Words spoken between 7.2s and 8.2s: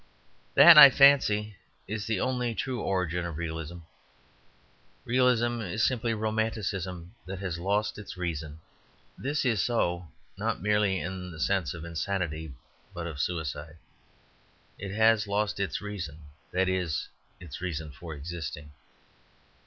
that has lost its